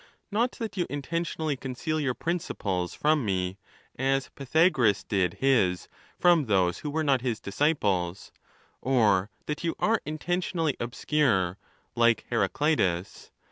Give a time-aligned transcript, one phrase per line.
[0.31, 3.59] Not that you intentionally conceal your principles from me,
[3.99, 8.31] as Pythagoras did his from those who were not his disciples;
[8.81, 11.59] or that you are in tentionally obscure,
[11.93, 13.29] like Heraclitiis.